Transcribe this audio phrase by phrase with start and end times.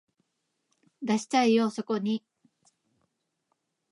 [1.03, 2.23] 出しちゃえよそこに